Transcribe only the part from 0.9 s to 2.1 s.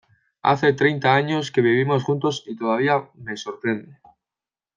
años que vivimos